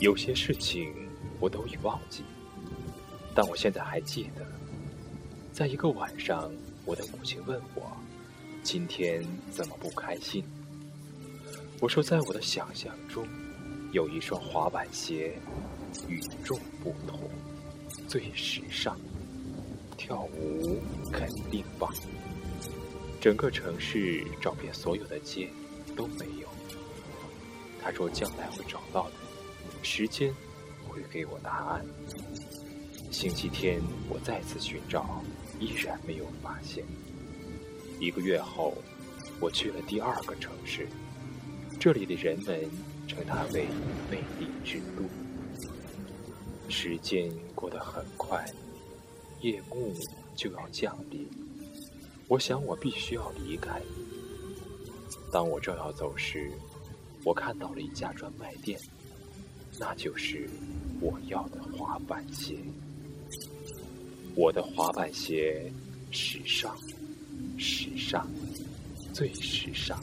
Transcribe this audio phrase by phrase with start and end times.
[0.00, 0.94] 有些事情
[1.40, 2.22] 我都已忘记，
[3.34, 4.46] 但我现在还记得，
[5.52, 6.52] 在一个晚上，
[6.84, 7.90] 我的母亲问我
[8.62, 10.44] ：“今天怎么不开心？”
[11.80, 13.26] 我说：“在我的想象中，
[13.90, 15.36] 有一双滑板鞋，
[16.06, 17.18] 与众不同，
[18.06, 18.96] 最时尚，
[19.96, 20.80] 跳舞
[21.12, 21.92] 肯定棒。
[23.20, 25.48] 整个城市找遍所有的街
[25.96, 26.48] 都没有。”
[27.82, 29.12] 他说：“将来会找到的。”
[29.82, 30.34] 时间
[30.86, 31.84] 会给我答案。
[33.10, 35.22] 星期天，我再次寻找，
[35.58, 36.84] 依然没有发现。
[37.98, 38.74] 一个月后，
[39.40, 40.86] 我去了第二个城市，
[41.80, 42.68] 这里的人们
[43.08, 43.66] 称它为
[44.10, 45.02] “魅力之都”。
[46.68, 48.44] 时间过得很快，
[49.40, 49.94] 夜幕
[50.36, 51.26] 就要降临。
[52.28, 53.80] 我想，我必须要离开。
[55.32, 56.52] 当我正要走时，
[57.24, 58.78] 我看到了一家专卖店。
[59.78, 60.48] 那就是
[61.00, 62.56] 我要的滑板鞋。
[64.34, 65.72] 我的滑板鞋，
[66.10, 66.76] 时尚，
[67.58, 68.28] 时尚，
[69.12, 70.00] 最时尚。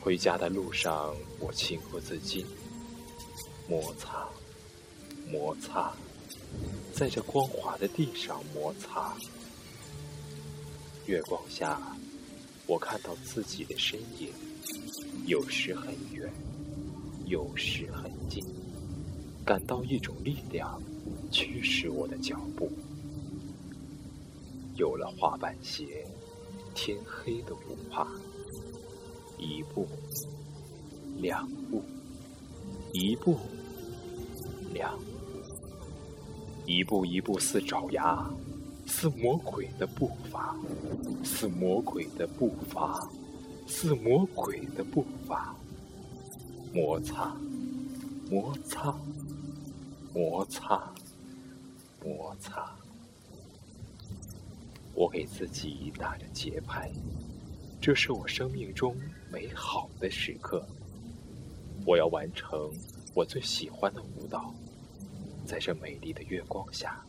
[0.00, 2.44] 回家的路上，我情不自禁
[3.68, 4.28] 摩擦，
[5.30, 5.92] 摩擦，
[6.92, 9.14] 在这光滑的地上摩擦。
[11.06, 11.80] 月光下，
[12.66, 14.32] 我看到自己的身影，
[15.26, 16.32] 有时很远。
[17.32, 18.44] 有时很近，
[19.42, 20.78] 感到一种力量
[21.30, 22.70] 驱使我的脚步。
[24.76, 26.06] 有了滑板鞋，
[26.74, 28.06] 天黑都不怕。
[29.38, 29.88] 一步，
[31.22, 31.82] 两步，
[32.92, 33.38] 一步，
[34.74, 35.04] 两步，
[36.66, 38.30] 一步一步似爪牙，
[38.84, 40.54] 似魔鬼的步伐，
[41.24, 43.08] 似魔鬼的步伐，
[43.66, 45.56] 似魔鬼的步伐。
[46.74, 47.36] 摩擦，
[48.30, 48.98] 摩擦，
[50.14, 50.90] 摩擦，
[52.02, 52.74] 摩擦。
[54.94, 56.90] 我给自己打着节拍，
[57.78, 58.96] 这是我生命中
[59.30, 60.66] 美好的时刻。
[61.84, 62.72] 我要完成
[63.12, 64.54] 我最喜欢的舞蹈，
[65.44, 67.04] 在这美丽的月光下，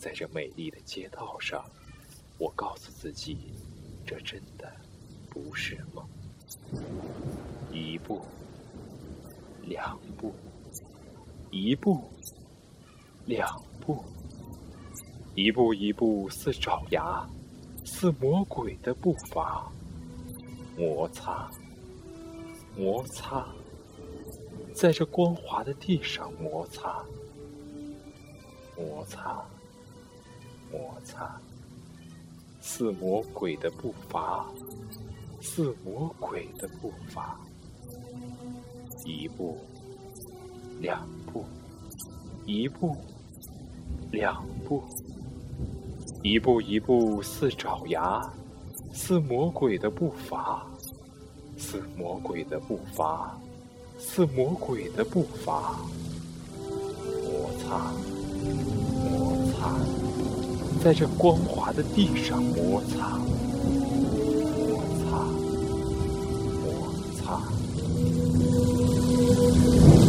[0.00, 1.64] 在这美丽的街道上，
[2.38, 3.38] 我告诉自己，
[4.04, 4.68] 这真的
[5.28, 6.04] 不是梦。
[7.72, 8.20] 一步。
[9.70, 10.34] 两步，
[11.52, 12.02] 一步，
[13.24, 13.48] 两
[13.80, 14.02] 步，
[15.36, 17.24] 一步一步似爪牙，
[17.84, 19.70] 似魔鬼的步伐，
[20.76, 21.48] 摩擦，
[22.76, 23.46] 摩擦，
[24.74, 27.04] 在这光滑的地上摩擦，
[28.76, 29.40] 摩擦，
[30.72, 31.40] 摩擦，
[32.60, 34.44] 似魔鬼的步伐，
[35.40, 37.38] 似魔鬼的步伐。
[39.04, 39.58] 一步，
[40.80, 41.44] 两步，
[42.46, 42.96] 一步，
[44.10, 44.82] 两步，
[46.22, 48.22] 一步一步似爪牙，
[48.92, 50.66] 似魔鬼的步伐，
[51.56, 53.38] 似魔鬼的步伐，
[53.98, 55.80] 似魔鬼的步伐。
[57.22, 57.92] 摩擦，
[59.08, 59.78] 摩擦，
[60.82, 63.18] 在这光滑的地上摩擦，
[64.66, 65.26] 摩擦，
[66.60, 67.40] 摩擦。
[69.50, 69.99] Thank you.